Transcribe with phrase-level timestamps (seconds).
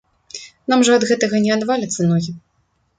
[0.73, 2.39] Нам жа ад гэтага не адваляцца ногі.